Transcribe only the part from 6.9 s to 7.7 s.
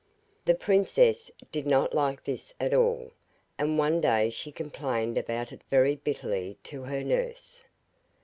nurse.